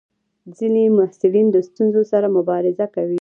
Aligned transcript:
ځینې 0.57 0.83
محصلین 0.97 1.47
د 1.51 1.57
ستونزو 1.67 2.01
سره 2.11 2.27
مبارزه 2.37 2.85
کوي. 2.95 3.09